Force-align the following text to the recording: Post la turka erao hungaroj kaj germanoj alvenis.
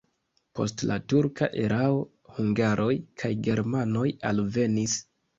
Post 0.59 0.83
la 0.91 0.95
turka 1.11 1.49
erao 1.63 1.99
hungaroj 2.37 2.93
kaj 3.23 3.31
germanoj 3.49 4.07
alvenis. 4.31 4.97